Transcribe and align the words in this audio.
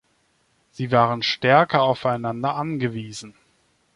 Sie 0.71 0.89
waren 0.89 1.21
stärker 1.21 1.83
aufeinander 1.83 2.55
angewiesen. 2.55 3.35